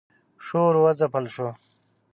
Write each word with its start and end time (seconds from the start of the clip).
شور 0.45 0.73
و 0.77 0.83
ځپل 0.99 1.25
شو. 1.33 1.49